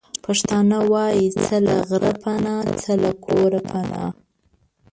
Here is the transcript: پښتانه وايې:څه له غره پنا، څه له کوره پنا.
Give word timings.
پښتانه 0.25 0.77
وايې:څه 0.91 1.57
له 1.67 1.75
غره 1.89 2.13
پنا، 2.21 2.57
څه 2.81 2.91
له 3.01 3.11
کوره 3.25 3.59
پنا. 3.69 4.05